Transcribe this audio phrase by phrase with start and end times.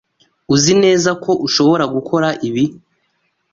[0.53, 2.65] Uzi neza ko ushobora gukora ibi?